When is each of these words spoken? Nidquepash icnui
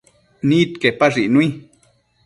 Nidquepash 0.47 1.15
icnui 1.23 1.47